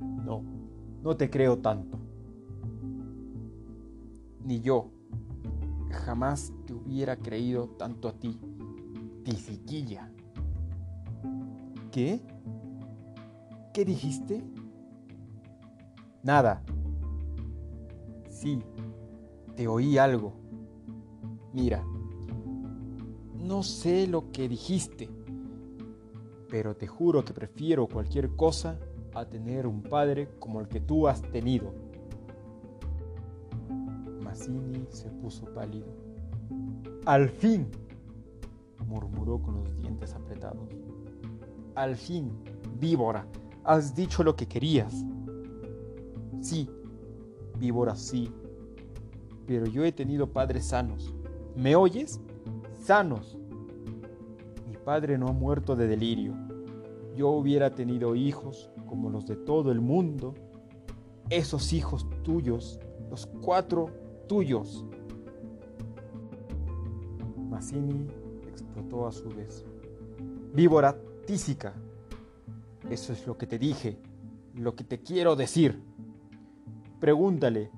No, 0.00 0.44
no 1.02 1.16
te 1.16 1.28
creo 1.28 1.58
tanto. 1.58 1.98
Ni 4.44 4.60
yo. 4.60 5.01
Jamás 5.92 6.52
te 6.66 6.72
hubiera 6.72 7.16
creído 7.16 7.68
tanto 7.78 8.08
a 8.08 8.12
ti, 8.12 8.40
tisiquilla. 9.24 10.10
¿Qué? 11.90 12.20
¿Qué 13.72 13.84
dijiste? 13.84 14.42
Nada. 16.22 16.62
Sí, 18.30 18.58
te 19.54 19.68
oí 19.68 19.98
algo. 19.98 20.32
Mira, 21.52 21.84
no 23.36 23.62
sé 23.62 24.06
lo 24.06 24.32
que 24.32 24.48
dijiste, 24.48 25.10
pero 26.48 26.74
te 26.74 26.86
juro 26.86 27.24
que 27.24 27.34
prefiero 27.34 27.86
cualquier 27.86 28.34
cosa 28.36 28.78
a 29.14 29.26
tener 29.26 29.66
un 29.66 29.82
padre 29.82 30.28
como 30.38 30.60
el 30.60 30.68
que 30.68 30.80
tú 30.80 31.08
has 31.08 31.22
tenido. 31.22 31.81
Se 34.90 35.08
puso 35.08 35.44
pálido. 35.54 35.86
Al 37.06 37.28
fin, 37.28 37.68
murmuró 38.88 39.40
con 39.40 39.62
los 39.62 39.76
dientes 39.76 40.14
apretados. 40.14 40.68
Al 41.76 41.94
fin, 41.94 42.32
víbora, 42.80 43.24
has 43.62 43.94
dicho 43.94 44.24
lo 44.24 44.34
que 44.34 44.46
querías. 44.46 45.04
Sí, 46.40 46.68
víbora, 47.56 47.94
sí. 47.94 48.32
Pero 49.46 49.66
yo 49.66 49.84
he 49.84 49.92
tenido 49.92 50.26
padres 50.26 50.66
sanos. 50.66 51.14
¿Me 51.54 51.76
oyes? 51.76 52.20
Sanos. 52.74 53.38
Mi 54.68 54.76
padre 54.76 55.18
no 55.18 55.28
ha 55.28 55.32
muerto 55.32 55.76
de 55.76 55.86
delirio. 55.86 56.34
yo 57.14 57.28
hubiera 57.28 57.74
tenido 57.74 58.16
hijos 58.16 58.70
como 58.86 59.10
los 59.10 59.26
de 59.26 59.36
todo 59.36 59.70
el 59.70 59.80
mundo, 59.80 60.34
esos 61.28 61.72
hijos 61.74 62.06
tuyos, 62.22 62.80
los 63.10 63.26
cuatro 63.26 64.01
tuyos. 64.32 64.82
Mazzini 67.50 68.06
explotó 68.48 69.06
a 69.06 69.12
su 69.12 69.28
vez. 69.28 69.62
Víbora 70.54 70.96
tísica. 71.26 71.74
Eso 72.88 73.12
es 73.12 73.26
lo 73.26 73.36
que 73.36 73.46
te 73.46 73.58
dije, 73.58 73.98
lo 74.54 74.74
que 74.74 74.84
te 74.84 75.02
quiero 75.02 75.36
decir. 75.36 75.82
Pregúntale, 76.98 77.70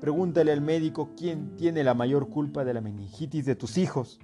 pregúntale 0.00 0.52
al 0.52 0.60
médico 0.60 1.10
quién 1.16 1.56
tiene 1.56 1.82
la 1.82 1.94
mayor 1.94 2.28
culpa 2.28 2.64
de 2.64 2.74
la 2.74 2.80
meningitis 2.80 3.44
de 3.44 3.56
tus 3.56 3.76
hijos, 3.76 4.20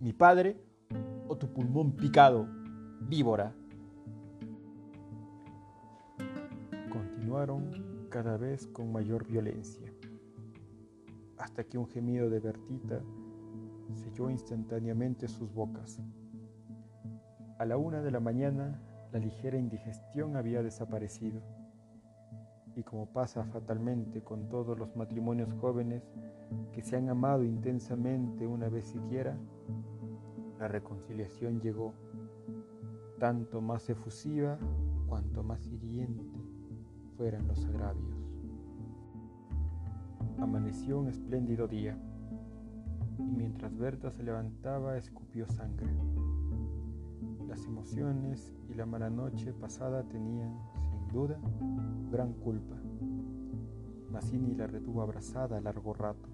mi 0.00 0.12
padre 0.12 0.62
o 1.26 1.36
tu 1.36 1.52
pulmón 1.52 1.96
picado, 1.96 2.46
víbora. 3.00 3.56
Continuaron 6.92 8.06
cada 8.08 8.36
vez 8.36 8.68
con 8.68 8.92
mayor 8.92 9.26
violencia, 9.26 9.92
hasta 11.38 11.64
que 11.64 11.78
un 11.78 11.86
gemido 11.86 12.28
de 12.28 12.40
Bertita 12.40 13.00
selló 13.94 14.30
instantáneamente 14.30 15.28
sus 15.28 15.52
bocas. 15.52 16.00
A 17.58 17.64
la 17.64 17.76
una 17.76 18.02
de 18.02 18.10
la 18.10 18.20
mañana, 18.20 18.80
la 19.12 19.18
ligera 19.18 19.58
indigestión 19.58 20.36
había 20.36 20.62
desaparecido. 20.62 21.40
Y 22.76 22.82
como 22.82 23.06
pasa 23.06 23.44
fatalmente 23.44 24.22
con 24.22 24.48
todos 24.48 24.78
los 24.78 24.94
matrimonios 24.94 25.52
jóvenes 25.60 26.02
que 26.72 26.82
se 26.82 26.96
han 26.96 27.08
amado 27.08 27.42
intensamente 27.42 28.46
una 28.46 28.68
vez 28.68 28.86
siquiera, 28.86 29.36
la 30.58 30.68
reconciliación 30.68 31.60
llegó, 31.60 31.94
tanto 33.18 33.60
más 33.60 33.88
efusiva 33.90 34.58
cuanto 35.08 35.42
más 35.42 35.66
hiriente 35.66 36.38
fueran 37.16 37.48
los 37.48 37.64
agravios. 37.64 38.17
Amaneció 40.40 41.00
un 41.00 41.08
espléndido 41.08 41.66
día 41.66 41.98
y 43.18 43.22
mientras 43.22 43.76
Berta 43.76 44.10
se 44.12 44.22
levantaba 44.22 44.96
escupió 44.96 45.48
sangre. 45.48 45.92
Las 47.48 47.64
emociones 47.64 48.54
y 48.68 48.74
la 48.74 48.86
mala 48.86 49.10
noche 49.10 49.52
pasada 49.52 50.04
tenían, 50.04 50.56
sin 50.90 51.08
duda, 51.08 51.40
gran 52.12 52.34
culpa. 52.34 52.76
Mazzini 54.10 54.54
la 54.54 54.68
retuvo 54.68 55.02
abrazada 55.02 55.60
largo 55.60 55.92
rato 55.92 56.28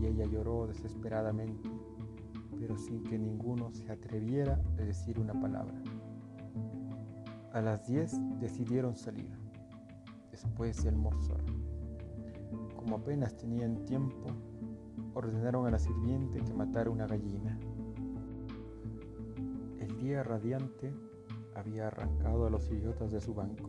y 0.00 0.06
ella 0.06 0.24
lloró 0.24 0.66
desesperadamente, 0.66 1.68
pero 2.58 2.78
sin 2.78 3.02
que 3.02 3.18
ninguno 3.18 3.70
se 3.70 3.92
atreviera 3.92 4.62
a 4.78 4.82
decir 4.82 5.20
una 5.20 5.38
palabra. 5.38 5.78
A 7.52 7.60
las 7.60 7.86
10 7.86 8.40
decidieron 8.40 8.96
salir, 8.96 9.30
después 10.30 10.82
de 10.82 10.88
almorzar. 10.88 11.57
Como 12.88 13.02
apenas 13.02 13.36
tenían 13.36 13.84
tiempo, 13.84 14.30
ordenaron 15.12 15.66
a 15.66 15.70
la 15.70 15.78
sirviente 15.78 16.40
que 16.40 16.54
matara 16.54 16.88
una 16.88 17.06
gallina. 17.06 17.58
El 19.78 19.98
día 19.98 20.22
radiante 20.22 20.94
había 21.54 21.88
arrancado 21.88 22.46
a 22.46 22.50
los 22.50 22.70
idiotas 22.70 23.12
de 23.12 23.20
su 23.20 23.34
banco, 23.34 23.68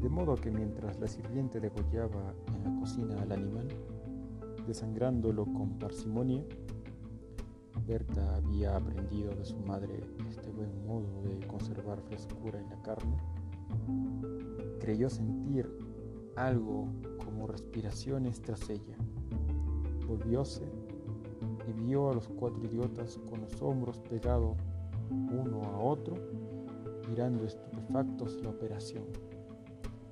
de 0.00 0.08
modo 0.08 0.36
que 0.36 0.52
mientras 0.52 1.00
la 1.00 1.08
sirviente 1.08 1.58
degollaba 1.58 2.32
en 2.54 2.62
la 2.62 2.78
cocina 2.78 3.20
al 3.20 3.32
animal, 3.32 3.66
desangrándolo 4.68 5.44
con 5.44 5.76
parsimonia, 5.76 6.44
Berta 7.88 8.36
había 8.36 8.76
aprendido 8.76 9.34
de 9.34 9.44
su 9.44 9.58
madre 9.58 9.98
este 10.30 10.48
buen 10.52 10.86
modo 10.86 11.22
de 11.22 11.44
conservar 11.48 12.00
frescura 12.02 12.60
en 12.60 12.70
la 12.70 12.80
carne. 12.82 13.16
Creyó 14.78 15.10
sentir 15.10 15.68
algo 16.36 16.88
como 17.34 17.48
respiraciones 17.48 18.40
tras 18.40 18.70
ella 18.70 18.96
volvióse 20.06 20.62
y 21.68 21.72
vio 21.72 22.10
a 22.10 22.14
los 22.14 22.28
cuatro 22.28 22.64
idiotas 22.64 23.18
con 23.28 23.40
los 23.40 23.60
hombros 23.60 23.98
pegados 23.98 24.56
uno 25.10 25.62
a 25.64 25.78
otro, 25.78 26.16
mirando 27.08 27.44
estupefactos 27.44 28.40
la 28.42 28.50
operación. 28.50 29.04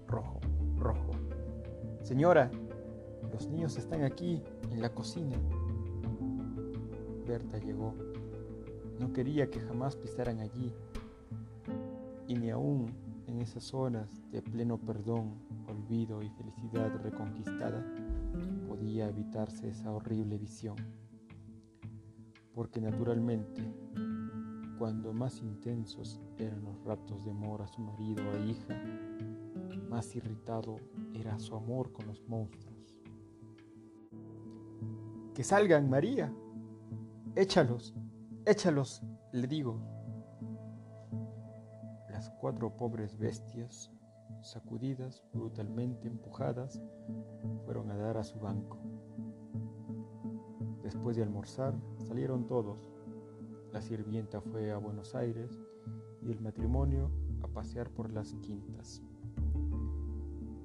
Rojo, 0.06 0.40
rojo. 0.78 1.10
Señora, 2.02 2.50
los 3.32 3.48
niños 3.48 3.76
están 3.76 4.02
aquí, 4.02 4.42
en 4.70 4.82
la 4.82 4.92
cocina. 4.92 5.36
Berta 7.26 7.58
llegó. 7.58 7.94
No 8.98 9.12
quería 9.12 9.50
que 9.50 9.60
jamás 9.60 9.96
pisaran 9.96 10.40
allí, 10.40 10.72
y 12.28 12.34
ni 12.34 12.50
aún 12.50 12.86
en 13.26 13.40
esas 13.40 13.72
horas 13.72 14.08
de 14.30 14.42
pleno 14.42 14.78
perdón, 14.78 15.34
y 15.92 16.30
felicidad 16.30 16.90
reconquistada, 17.02 17.84
podía 18.66 19.10
evitarse 19.10 19.68
esa 19.68 19.92
horrible 19.92 20.38
visión, 20.38 20.76
porque 22.54 22.80
naturalmente, 22.80 23.62
cuando 24.78 25.12
más 25.12 25.42
intensos 25.42 26.18
eran 26.38 26.64
los 26.64 26.82
raptos 26.84 27.22
de 27.26 27.30
amor 27.32 27.60
a 27.60 27.66
su 27.66 27.82
marido 27.82 28.22
e 28.32 28.46
hija, 28.46 28.74
más 29.90 30.16
irritado 30.16 30.76
era 31.12 31.38
su 31.38 31.54
amor 31.54 31.92
con 31.92 32.06
los 32.06 32.26
monstruos. 32.26 32.96
Que 35.34 35.44
salgan, 35.44 35.90
María. 35.90 36.32
Échalos, 37.36 37.94
échalos, 38.46 39.02
le 39.32 39.46
digo. 39.46 39.78
Las 42.08 42.30
cuatro 42.40 42.74
pobres 42.74 43.18
bestias 43.18 43.90
sacudidas, 44.42 45.22
brutalmente 45.32 46.08
empujadas, 46.08 46.82
fueron 47.64 47.90
a 47.90 47.96
dar 47.96 48.16
a 48.16 48.24
su 48.24 48.38
banco. 48.38 48.78
Después 50.82 51.16
de 51.16 51.22
almorzar, 51.22 51.74
salieron 51.98 52.46
todos. 52.46 52.92
La 53.72 53.80
sirvienta 53.80 54.40
fue 54.40 54.72
a 54.72 54.78
Buenos 54.78 55.14
Aires 55.14 55.58
y 56.22 56.30
el 56.30 56.40
matrimonio 56.40 57.10
a 57.42 57.48
pasear 57.48 57.90
por 57.90 58.12
las 58.12 58.34
quintas. 58.34 59.02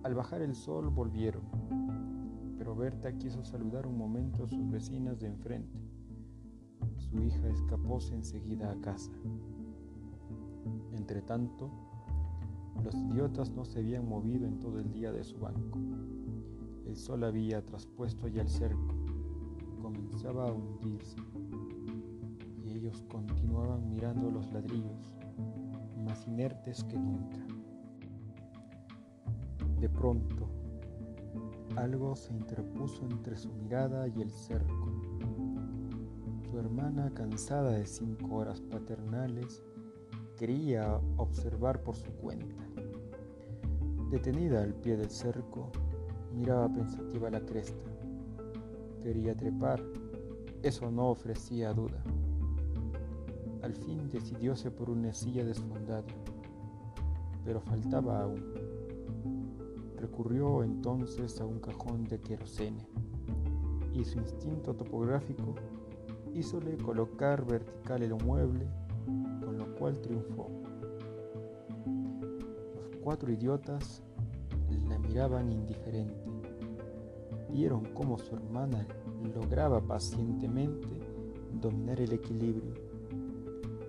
Al 0.04 0.16
bajar 0.16 0.42
el 0.42 0.56
sol 0.56 0.90
volvieron, 0.90 1.44
pero 2.58 2.76
Berta 2.76 3.18
quiso 3.18 3.44
saludar 3.44 3.88
un 3.88 3.98
momento 3.98 4.44
a 4.44 4.48
sus 4.48 4.70
vecinas 4.70 5.20
de 5.20 5.28
enfrente. 5.28 5.80
Su 6.98 7.22
hija 7.22 7.48
escapóse 7.48 8.16
enseguida 8.16 8.72
a 8.72 8.82
casa. 8.82 9.12
Entretanto, 10.94 11.72
los 12.84 12.96
idiotas 12.96 13.52
no 13.52 13.66
se 13.66 13.80
habían 13.80 14.08
movido 14.08 14.46
en 14.46 14.60
todo 14.60 14.80
el 14.80 14.92
día 14.92 15.12
de 15.12 15.24
su 15.24 15.38
banco. 15.38 15.80
El 16.86 16.96
sol 16.96 17.24
había 17.24 17.66
traspuesto 17.66 18.28
ya 18.28 18.42
el 18.42 18.50
cerco, 18.50 18.96
comenzaba 19.82 20.50
a 20.50 20.54
hundirse, 20.54 21.18
y 22.63 22.72
ellos 22.78 23.04
continuaban 23.10 23.90
mirando 23.90 24.32
los 24.32 24.52
ladrillos, 24.52 25.16
más 26.06 26.26
inertes 26.28 26.84
que 26.86 26.98
nunca. 26.98 27.38
De 29.80 29.90
pronto, 29.90 30.48
algo 31.76 32.16
se 32.16 32.34
interpuso 32.34 33.06
entre 33.06 33.38
su 33.38 33.54
mirada 33.54 34.08
y 34.08 34.22
el 34.22 34.32
cerco. 34.32 34.92
Su 36.50 36.58
hermana, 36.58 37.12
cansada 37.13 37.72
de 37.72 37.86
cinco 37.86 38.38
horas 38.38 38.62
paternales, 38.62 39.62
quería 40.38 41.00
observar 41.18 41.84
por 41.84 41.96
su 41.96 42.12
cuenta. 42.13 42.66
Detenida 44.10 44.63
al 44.63 44.74
pie 44.74 44.96
del 44.96 45.10
cerco, 45.10 45.70
miraba 46.34 46.72
pensativa 46.72 47.30
la 47.30 47.41
cresta. 47.41 47.86
Quería 49.04 49.36
trepar, 49.36 49.84
eso 50.63 50.89
no 50.91 51.10
ofrecía 51.10 51.74
duda. 51.74 52.02
Al 53.62 53.74
fin 53.74 54.10
decidióse 54.10 54.72
por 54.72 54.89
una 54.89 55.13
silla 55.13 55.43
desfondada, 55.43 56.04
pero 57.43 57.60
faltaba 57.60 58.24
aún. 58.24 58.43
Recurrió 59.98 60.63
entonces 60.63 61.39
a 61.41 61.46
un 61.46 61.60
cajón 61.60 62.06
de 62.06 62.20
querosene 62.20 62.88
y 63.93 64.04
su 64.04 64.20
instinto 64.20 64.76
topográfico 64.76 65.56
hízole 66.34 66.78
colocar 66.78 67.46
vertical 67.46 68.04
el 68.04 68.13
mueble 68.13 68.67
cual 69.78 70.00
triunfó. 70.02 70.57
Cuatro 73.08 73.32
idiotas 73.32 74.04
la 74.89 75.00
miraban 75.00 75.50
indiferente. 75.50 76.30
Vieron 77.50 77.86
cómo 77.93 78.17
su 78.17 78.36
hermana 78.36 78.86
lograba 79.34 79.80
pacientemente 79.80 80.89
dominar 81.54 82.02
el 82.02 82.12
equilibrio 82.12 82.74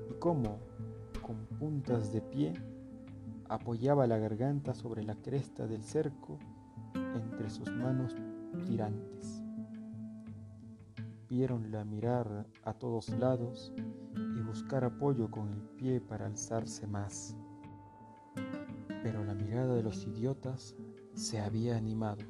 y 0.08 0.14
cómo, 0.20 0.60
con 1.20 1.34
puntas 1.58 2.12
de 2.12 2.20
pie, 2.20 2.54
apoyaba 3.48 4.06
la 4.06 4.18
garganta 4.18 4.72
sobre 4.72 5.02
la 5.02 5.16
cresta 5.16 5.66
del 5.66 5.82
cerco 5.82 6.38
entre 6.94 7.50
sus 7.50 7.68
manos 7.72 8.14
tirantes. 8.68 9.42
Vieronla 11.28 11.84
mirar 11.84 12.46
a 12.62 12.72
todos 12.72 13.08
lados 13.08 13.72
buscar 14.46 14.84
apoyo 14.84 15.28
con 15.28 15.48
el 15.48 15.60
pie 15.76 16.00
para 16.00 16.26
alzarse 16.26 16.86
más. 16.86 17.36
Pero 19.10 19.24
la 19.24 19.32
mirada 19.32 19.74
de 19.74 19.82
los 19.82 20.06
idiotas 20.06 20.76
se 21.14 21.40
había 21.40 21.78
animado. 21.78 22.20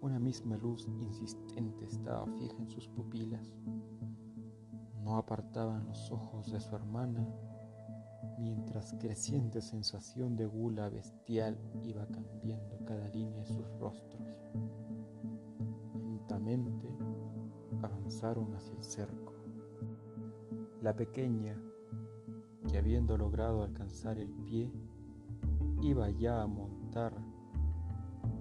Una 0.00 0.20
misma 0.20 0.56
luz 0.56 0.86
insistente 1.00 1.84
estaba 1.84 2.24
fija 2.28 2.56
en 2.56 2.70
sus 2.70 2.86
pupilas. 2.86 3.56
No 5.02 5.16
apartaban 5.16 5.84
los 5.88 6.12
ojos 6.12 6.52
de 6.52 6.60
su 6.60 6.76
hermana 6.76 7.26
mientras 8.38 8.94
creciente 9.00 9.62
sensación 9.62 10.36
de 10.36 10.46
gula 10.46 10.88
bestial 10.90 11.58
iba 11.82 12.06
cambiando 12.06 12.78
cada 12.84 13.08
línea 13.08 13.40
de 13.40 13.46
sus 13.46 13.66
rostros. 13.80 14.22
Lentamente 16.04 16.88
avanzaron 17.82 18.54
hacia 18.54 18.76
el 18.76 18.84
cerco. 18.84 19.34
La 20.82 20.94
pequeña, 20.94 21.60
que 22.68 22.78
habiendo 22.78 23.18
logrado 23.18 23.64
alcanzar 23.64 24.18
el 24.18 24.30
pie, 24.30 24.72
iba 25.84 26.08
ya 26.10 26.42
a 26.42 26.46
montar 26.46 27.12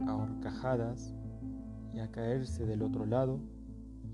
a 0.07 0.15
horcajadas 0.15 1.13
y 1.93 1.99
a 1.99 2.09
caerse 2.09 2.65
del 2.65 2.81
otro 2.81 3.05
lado, 3.05 3.39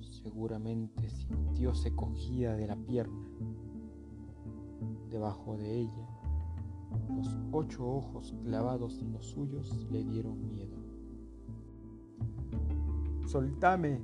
seguramente 0.02 1.10
sintióse 1.10 1.96
cogida 1.96 2.56
de 2.56 2.68
la 2.68 2.76
pierna 2.76 3.30
Debajo 5.10 5.58
de 5.58 5.82
ella, 5.82 6.08
los 7.16 7.38
ocho 7.52 7.88
ojos 7.88 8.36
clavados 8.44 9.00
en 9.00 9.12
los 9.14 9.26
suyos 9.26 9.76
le 9.92 10.04
dieron 10.04 10.48
miedo. 10.48 10.78
Soltame, 13.26 14.02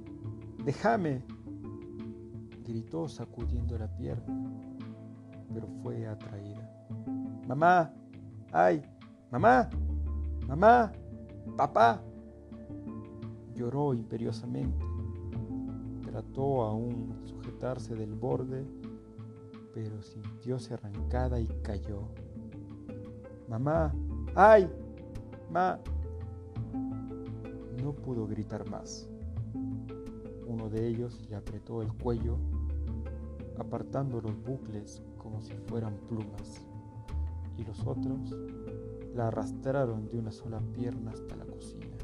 déjame, 0.64 1.24
gritó 2.64 3.08
sacudiendo 3.08 3.78
la 3.78 3.88
pierna, 3.96 4.52
pero 5.54 5.68
fue 5.84 6.08
atraída. 6.08 6.70
Mamá, 7.48 7.94
ay, 8.52 8.82
mamá, 9.40 9.70
mamá, 10.48 10.94
papá. 11.58 12.02
Lloró 13.54 13.94
imperiosamente. 13.94 14.86
Trató 16.04 16.64
aún 16.64 17.14
sujetarse 17.26 17.96
del 17.96 18.16
borde 18.16 18.66
pero 19.74 20.02
sintióse 20.02 20.74
arrancada 20.74 21.38
y 21.38 21.48
cayó. 21.62 22.04
Mamá, 23.50 23.94
¡ay! 24.34 24.70
¡Ma! 25.52 25.80
No 27.84 27.92
pudo 27.92 28.26
gritar 28.26 28.70
más. 28.70 29.10
Uno 30.48 30.70
de 30.70 30.88
ellos 30.88 31.20
le 31.30 31.36
apretó 31.36 31.82
el 31.82 31.92
cuello, 31.92 32.38
apartando 33.60 34.22
los 34.22 34.42
bucles 34.44 35.04
como 35.18 35.42
si 35.42 35.52
fueran 35.68 35.98
plumas, 36.08 36.66
y 37.58 37.66
los 37.66 37.86
otros 37.86 38.34
la 39.16 39.28
arrastraron 39.28 40.08
de 40.10 40.20
una 40.20 40.32
sola 40.32 40.62
pierna 40.74 41.12
hasta 41.12 41.36
la 41.36 41.46
cocina, 41.46 41.98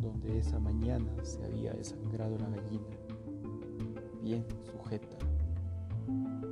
donde 0.00 0.38
esa 0.38 0.60
mañana 0.60 1.12
se 1.24 1.42
había 1.44 1.72
desangrado 1.72 2.38
la 2.38 2.50
gallina, 2.50 2.86
bien 4.22 4.44
sujeta 4.70 5.16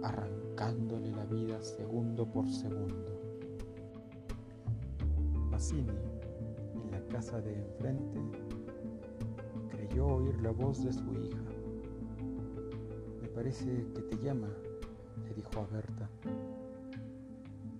arrancándole 0.03 1.11
la 1.13 1.25
vida 1.27 1.61
segundo 1.63 2.27
por 2.27 2.49
segundo. 2.49 3.21
Massini, 5.51 5.93
en 6.75 6.91
la 6.91 7.01
casa 7.07 7.41
de 7.41 7.55
enfrente, 7.55 8.21
creyó 9.71 10.07
oír 10.07 10.41
la 10.41 10.51
voz 10.51 10.85
de 10.85 10.93
su 10.93 11.13
hija. 11.13 11.43
Me 13.21 13.29
parece 13.29 13.87
que 13.95 14.03
te 14.03 14.17
llama, 14.19 14.49
le 15.25 15.35
dijo 15.35 15.61
a 15.61 15.67
Berta. 15.67 16.09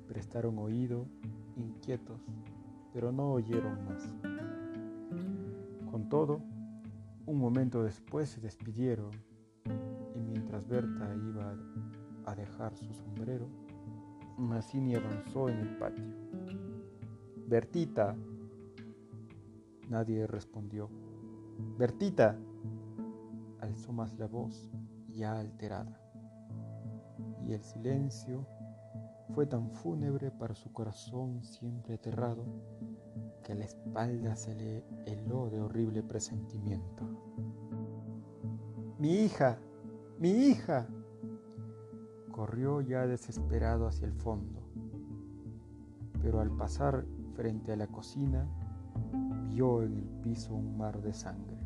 Prestaron 0.07 0.59
oído, 0.59 1.07
inquietos, 1.57 2.21
pero 2.93 3.13
no 3.13 3.33
oyeron 3.33 3.85
más. 3.85 4.15
Con 5.91 6.09
todo, 6.09 6.41
un 7.27 7.39
momento 7.39 7.83
después 7.83 8.31
se 8.31 8.41
despidieron 8.41 9.11
y 10.15 10.19
mientras 10.19 10.67
Berta 10.67 11.15
iba 11.15 11.55
a 12.27 12.35
dejar 12.35 12.77
su 12.77 12.93
sombrero, 12.93 13.49
Mazzini 14.39 14.95
avanzó 14.95 15.49
en 15.49 15.59
el 15.59 15.77
patio. 15.79 16.05
Bertita. 17.47 18.17
Nadie 19.89 20.27
respondió. 20.27 20.89
Bertita. 21.79 22.39
Alzó 23.61 23.93
más 23.93 24.19
la 24.19 24.27
voz, 24.27 24.71
ya 25.11 25.39
alterada. 25.39 26.01
Y 27.47 27.53
el 27.53 27.63
silencio 27.63 28.47
fue 29.31 29.47
tan 29.47 29.71
fúnebre 29.71 30.31
para 30.31 30.55
su 30.55 30.73
corazón 30.73 31.43
siempre 31.43 31.95
aterrado 31.95 32.45
que 33.43 33.53
a 33.53 33.55
la 33.55 33.65
espalda 33.65 34.37
se 34.37 34.55
le 34.55 34.85
heló 35.07 35.51
de 35.51 35.61
horrible 35.61 36.03
presentimiento. 36.03 37.05
Mi 38.99 39.25
hija, 39.25 39.59
mi 40.19 40.31
hija, 40.31 40.87
corrió 42.31 42.81
ya 42.81 43.07
desesperado 43.07 43.87
hacia 43.87 44.07
el 44.07 44.15
fondo, 44.15 44.61
pero 46.23 46.41
al 46.41 46.51
pasar 46.57 47.05
frente 47.35 47.73
a 47.73 47.77
la 47.77 47.87
cocina 47.87 48.47
vio 49.49 49.83
en 49.83 49.97
el 49.97 50.09
piso 50.23 50.55
un 50.55 50.77
mar 50.77 51.01
de 51.03 51.13
sangre. 51.13 51.59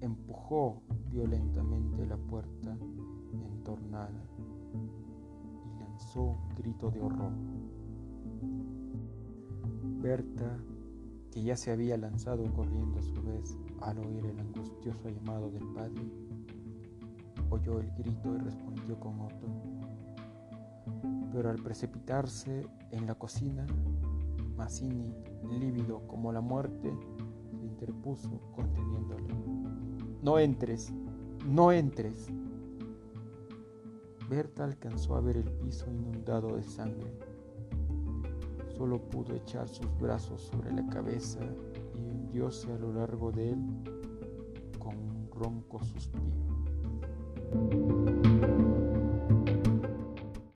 Empujó 0.00 0.82
violentamente 1.10 2.06
la 2.06 2.16
puerta 2.16 2.76
entornada 3.32 4.24
grito 6.56 6.90
de 6.90 7.00
horror. 7.00 7.32
Berta, 10.00 10.58
que 11.30 11.42
ya 11.42 11.56
se 11.56 11.70
había 11.70 11.96
lanzado 11.96 12.44
corriendo 12.54 12.98
a 12.98 13.02
su 13.02 13.22
vez 13.22 13.56
al 13.80 13.98
oír 13.98 14.24
el 14.26 14.38
angustioso 14.38 15.08
llamado 15.08 15.50
del 15.50 15.66
padre, 15.74 16.02
oyó 17.50 17.80
el 17.80 17.90
grito 17.92 18.34
y 18.34 18.38
respondió 18.38 18.98
con 18.98 19.20
otro. 19.20 19.48
Pero 21.32 21.50
al 21.50 21.62
precipitarse 21.62 22.66
en 22.90 23.06
la 23.06 23.14
cocina, 23.14 23.66
Mazzini, 24.56 25.14
lívido 25.60 26.06
como 26.06 26.32
la 26.32 26.40
muerte, 26.40 26.92
se 27.50 27.66
interpuso 27.66 28.40
conteniéndole. 28.54 29.34
No 30.22 30.38
entres, 30.38 30.92
no 31.46 31.70
entres. 31.70 32.28
Berta 34.28 34.64
alcanzó 34.64 35.16
a 35.16 35.20
ver 35.20 35.38
el 35.38 35.50
piso 35.50 35.90
inundado 35.90 36.56
de 36.56 36.62
sangre. 36.62 37.10
Solo 38.76 39.00
pudo 39.00 39.34
echar 39.34 39.66
sus 39.68 39.88
brazos 39.98 40.42
sobre 40.42 40.70
la 40.70 40.86
cabeza 40.88 41.40
y 41.94 42.00
hundióse 42.00 42.70
a 42.70 42.78
lo 42.78 42.92
largo 42.92 43.32
de 43.32 43.52
él 43.52 43.58
con 44.78 44.96
un 44.96 45.30
ronco 45.32 45.82
suspiro. 45.82 46.28